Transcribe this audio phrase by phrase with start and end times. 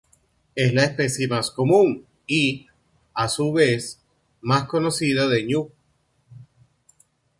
[0.55, 2.65] Es la especie más común y,
[3.13, 4.01] a su vez,
[4.41, 5.71] más conocida de ñu.